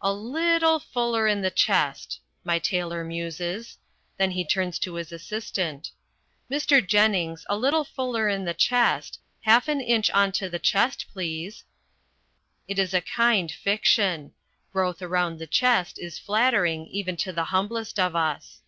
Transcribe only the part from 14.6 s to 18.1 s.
Growth around the chest is flattering even to the humblest